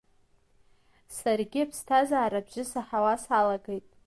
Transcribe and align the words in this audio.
Саргьы 1.17 1.59
аԥсҭазаара 1.63 2.39
абжьы 2.41 2.63
саҳауа 2.71 3.13
салагеит. 3.23 3.87